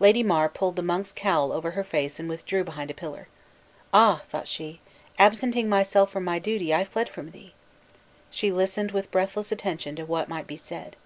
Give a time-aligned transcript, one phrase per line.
[0.00, 3.28] Lady Mar pulled the monk's cowl over her face and withdrew behind a pillar.
[3.94, 4.80] "Ah!" thought she,
[5.20, 7.54] "absenting myself from my duty, I fled from thee!"
[8.28, 10.96] She listened with breathless attention to what might be said.